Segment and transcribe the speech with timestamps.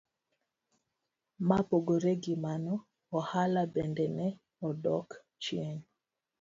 [1.47, 2.75] Mopogore gi mano,
[3.17, 4.27] ohala bende ne
[4.67, 5.07] odok
[5.43, 5.77] chien.